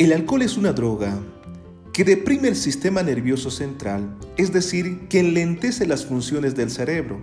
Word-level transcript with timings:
El 0.00 0.14
alcohol 0.14 0.40
es 0.40 0.56
una 0.56 0.72
droga 0.72 1.14
que 1.92 2.04
deprime 2.04 2.48
el 2.48 2.56
sistema 2.56 3.02
nervioso 3.02 3.50
central, 3.50 4.16
es 4.38 4.50
decir, 4.50 5.08
que 5.08 5.20
enlentece 5.20 5.86
las 5.86 6.06
funciones 6.06 6.54
del 6.54 6.70
cerebro. 6.70 7.20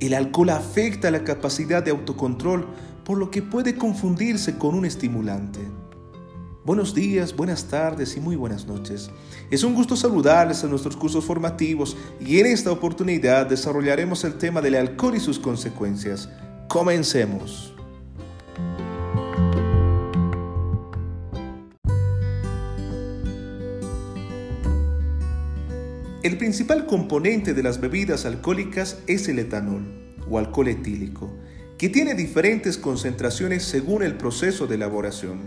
El 0.00 0.14
alcohol 0.14 0.50
afecta 0.50 1.12
la 1.12 1.22
capacidad 1.22 1.84
de 1.84 1.92
autocontrol, 1.92 2.66
por 3.04 3.18
lo 3.18 3.30
que 3.30 3.40
puede 3.40 3.76
confundirse 3.76 4.58
con 4.58 4.74
un 4.74 4.84
estimulante. 4.84 5.60
Buenos 6.64 6.92
días, 6.92 7.36
buenas 7.36 7.66
tardes 7.66 8.16
y 8.16 8.20
muy 8.20 8.34
buenas 8.34 8.66
noches. 8.66 9.08
Es 9.52 9.62
un 9.62 9.76
gusto 9.76 9.94
saludarles 9.94 10.64
en 10.64 10.70
nuestros 10.70 10.96
cursos 10.96 11.24
formativos 11.24 11.96
y 12.18 12.40
en 12.40 12.46
esta 12.46 12.72
oportunidad 12.72 13.46
desarrollaremos 13.46 14.24
el 14.24 14.38
tema 14.38 14.60
del 14.60 14.74
alcohol 14.74 15.14
y 15.14 15.20
sus 15.20 15.38
consecuencias. 15.38 16.28
Comencemos. 16.66 17.75
El 26.22 26.38
principal 26.38 26.86
componente 26.86 27.52
de 27.52 27.62
las 27.62 27.80
bebidas 27.80 28.24
alcohólicas 28.24 28.98
es 29.06 29.28
el 29.28 29.38
etanol 29.38 30.14
o 30.28 30.38
alcohol 30.38 30.68
etílico, 30.68 31.36
que 31.78 31.88
tiene 31.88 32.14
diferentes 32.14 32.78
concentraciones 32.78 33.64
según 33.64 34.02
el 34.02 34.16
proceso 34.16 34.66
de 34.66 34.76
elaboración. 34.76 35.40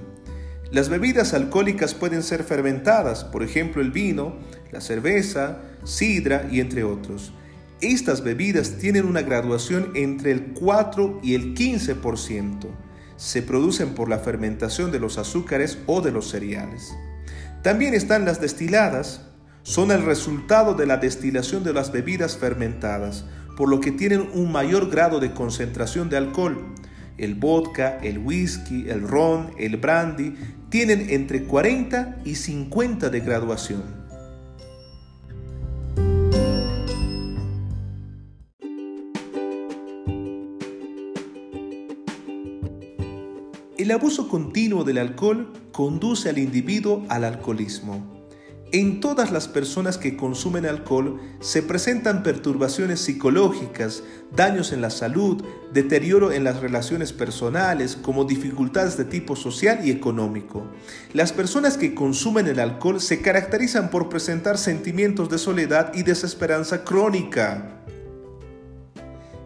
Las 0.71 0.89
bebidas 0.89 1.33
alcohólicas 1.33 1.95
pueden 1.95 2.21
ser 2.21 2.43
fermentadas, 2.43 3.23
por 3.23 3.41
ejemplo 3.41 3.81
el 3.81 3.91
vino, 3.91 4.37
la 4.71 4.79
cerveza, 4.79 5.63
sidra 5.83 6.47
y 6.51 6.59
entre 6.59 6.83
otros. 6.83 7.33
Estas 7.81 8.23
bebidas 8.23 8.77
tienen 8.77 9.05
una 9.05 9.23
graduación 9.23 9.91
entre 9.95 10.31
el 10.31 10.53
4 10.53 11.21
y 11.23 11.33
el 11.33 11.55
15%. 11.55 12.67
Se 13.17 13.41
producen 13.41 13.95
por 13.95 14.07
la 14.07 14.19
fermentación 14.19 14.91
de 14.91 14.99
los 14.99 15.17
azúcares 15.17 15.79
o 15.87 16.01
de 16.01 16.11
los 16.11 16.29
cereales. 16.29 16.93
También 17.63 17.95
están 17.95 18.23
las 18.23 18.39
destiladas, 18.39 19.28
son 19.63 19.91
el 19.91 20.03
resultado 20.03 20.73
de 20.73 20.85
la 20.85 20.97
destilación 20.97 21.63
de 21.63 21.73
las 21.73 21.91
bebidas 21.91 22.37
fermentadas, 22.37 23.25
por 23.57 23.69
lo 23.69 23.79
que 23.79 23.91
tienen 23.91 24.29
un 24.33 24.51
mayor 24.51 24.89
grado 24.89 25.19
de 25.19 25.33
concentración 25.33 26.09
de 26.09 26.17
alcohol. 26.17 26.73
El 27.17 27.35
vodka, 27.35 27.97
el 28.01 28.19
whisky, 28.19 28.89
el 28.89 29.07
ron, 29.07 29.51
el 29.57 29.77
brandy 29.77 30.35
tienen 30.69 31.09
entre 31.09 31.43
40 31.43 32.19
y 32.23 32.35
50 32.35 33.09
de 33.09 33.19
graduación. 33.19 33.99
El 43.77 43.91
abuso 43.91 44.27
continuo 44.27 44.83
del 44.83 44.97
alcohol 44.97 45.53
conduce 45.71 46.29
al 46.29 46.37
individuo 46.37 47.05
al 47.07 47.23
alcoholismo. 47.23 48.18
En 48.71 48.99
todas 48.99 49.31
las 49.31 49.47
personas 49.47 49.97
que 49.97 50.15
consumen 50.15 50.67
alcohol 50.67 51.19
se 51.39 51.63
presentan 51.63 52.21
perturbaciones 52.21 52.99
psicológicas, 52.99 54.03
daños 54.35 54.71
en 54.71 54.81
la 54.81 54.91
salud, 54.91 55.43
deterioro 55.73 56.31
en 56.31 56.43
las 56.43 56.59
relaciones 56.59 57.11
personales, 57.11 57.95
como 57.95 58.25
dificultades 58.25 58.95
de 58.95 59.05
tipo 59.05 59.35
social 59.35 59.79
y 59.83 59.89
económico. 59.89 60.67
Las 61.13 61.33
personas 61.33 61.77
que 61.77 61.95
consumen 61.95 62.45
el 62.45 62.59
alcohol 62.59 63.01
se 63.01 63.21
caracterizan 63.21 63.89
por 63.89 64.07
presentar 64.07 64.59
sentimientos 64.59 65.31
de 65.31 65.39
soledad 65.39 65.91
y 65.95 66.03
desesperanza 66.03 66.83
crónica. 66.83 67.81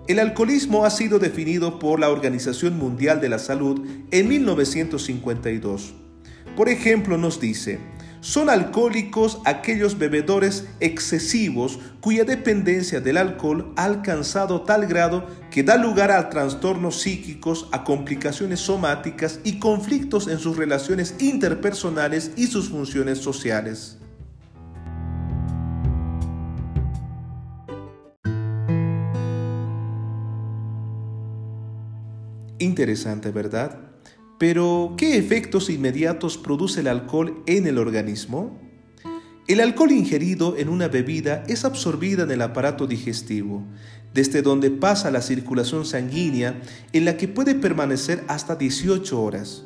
El 0.06 0.20
alcoholismo 0.20 0.84
ha 0.84 0.90
sido 0.90 1.18
definido 1.18 1.80
por 1.80 1.98
la 1.98 2.10
Organización 2.10 2.78
Mundial 2.78 3.22
de 3.22 3.30
la 3.30 3.40
Salud 3.40 3.88
en 4.12 4.28
1952. 4.28 5.94
Por 6.58 6.68
ejemplo, 6.68 7.18
nos 7.18 7.40
dice, 7.40 7.80
son 8.24 8.50
alcohólicos 8.50 9.40
aquellos 9.44 9.98
bebedores 9.98 10.66
excesivos 10.80 11.80
cuya 12.00 12.24
dependencia 12.24 13.02
del 13.02 13.18
alcohol 13.18 13.74
ha 13.76 13.84
alcanzado 13.84 14.62
tal 14.62 14.88
grado 14.88 15.28
que 15.52 15.62
da 15.62 15.76
lugar 15.76 16.10
a 16.10 16.30
trastornos 16.30 17.02
psíquicos, 17.02 17.68
a 17.74 17.84
complicaciones 17.84 18.62
somáticas 18.62 19.42
y 19.44 19.60
conflictos 19.60 20.30
en 20.30 20.40
sus 20.40 20.56
relaciones 20.56 21.16
interpersonales 21.20 22.32
y 22.38 22.48
sus 22.48 22.70
funciones 22.70 23.18
sociales. 23.18 23.98
Interesante, 32.58 33.32
¿verdad? 33.32 33.93
Pero, 34.46 34.96
¿qué 34.98 35.18
efectos 35.18 35.70
inmediatos 35.70 36.38
produce 36.38 36.82
el 36.82 36.88
alcohol 36.88 37.42
en 37.46 37.66
el 37.66 37.78
organismo? 37.78 38.60
El 39.48 39.62
alcohol 39.62 39.94
ingerido 39.94 40.58
en 40.58 40.68
una 40.68 40.90
bebida 40.90 41.46
es 41.48 41.64
absorbido 41.64 42.26
en 42.26 42.32
el 42.32 42.42
aparato 42.42 42.86
digestivo, 42.86 43.64
desde 44.14 44.42
donde 44.42 44.70
pasa 44.70 45.12
la 45.12 45.22
circulación 45.22 45.86
sanguínea 45.86 46.62
en 46.92 47.06
la 47.06 47.16
que 47.16 47.30
puede 47.30 47.56
permanecer 47.56 48.26
hasta 48.28 48.58
18 48.58 49.24
horas. 49.24 49.64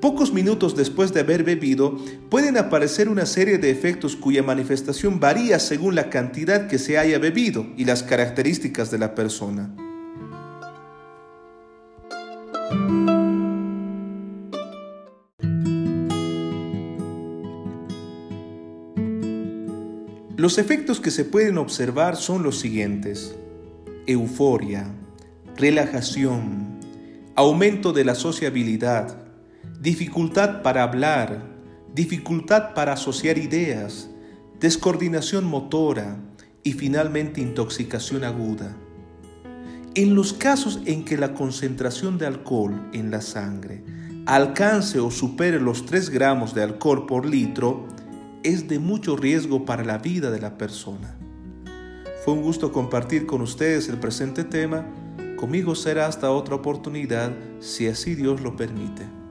Pocos 0.00 0.32
minutos 0.32 0.76
después 0.76 1.12
de 1.12 1.18
haber 1.18 1.42
bebido 1.42 1.98
pueden 2.30 2.56
aparecer 2.56 3.08
una 3.08 3.26
serie 3.26 3.58
de 3.58 3.72
efectos 3.72 4.14
cuya 4.14 4.44
manifestación 4.44 5.18
varía 5.18 5.58
según 5.58 5.96
la 5.96 6.08
cantidad 6.08 6.68
que 6.68 6.78
se 6.78 6.98
haya 6.98 7.18
bebido 7.18 7.66
y 7.76 7.84
las 7.84 8.04
características 8.04 8.92
de 8.92 8.98
la 8.98 9.16
persona. 9.16 9.74
Los 20.36 20.58
efectos 20.58 20.98
que 20.98 21.12
se 21.12 21.24
pueden 21.24 21.58
observar 21.58 22.16
son 22.16 22.42
los 22.42 22.58
siguientes. 22.58 23.36
Euforia, 24.08 24.92
relajación, 25.56 26.80
aumento 27.36 27.92
de 27.92 28.04
la 28.04 28.16
sociabilidad, 28.16 29.16
dificultad 29.80 30.62
para 30.62 30.82
hablar, 30.82 31.46
dificultad 31.94 32.74
para 32.74 32.94
asociar 32.94 33.38
ideas, 33.38 34.10
descoordinación 34.58 35.44
motora 35.44 36.16
y 36.64 36.72
finalmente 36.72 37.40
intoxicación 37.40 38.24
aguda. 38.24 38.76
En 39.94 40.16
los 40.16 40.32
casos 40.32 40.80
en 40.84 41.04
que 41.04 41.16
la 41.16 41.34
concentración 41.34 42.18
de 42.18 42.26
alcohol 42.26 42.90
en 42.92 43.12
la 43.12 43.20
sangre 43.20 43.84
alcance 44.26 44.98
o 44.98 45.12
supere 45.12 45.60
los 45.60 45.86
3 45.86 46.10
gramos 46.10 46.54
de 46.56 46.64
alcohol 46.64 47.06
por 47.06 47.24
litro, 47.24 47.86
es 48.44 48.68
de 48.68 48.78
mucho 48.78 49.16
riesgo 49.16 49.64
para 49.64 49.84
la 49.84 49.98
vida 49.98 50.30
de 50.30 50.38
la 50.38 50.56
persona. 50.58 51.16
Fue 52.24 52.34
un 52.34 52.42
gusto 52.42 52.72
compartir 52.72 53.26
con 53.26 53.40
ustedes 53.40 53.88
el 53.88 53.98
presente 53.98 54.44
tema. 54.44 54.86
Conmigo 55.36 55.74
será 55.74 56.06
hasta 56.06 56.30
otra 56.30 56.54
oportunidad, 56.54 57.32
si 57.58 57.88
así 57.88 58.14
Dios 58.14 58.42
lo 58.42 58.54
permite. 58.54 59.23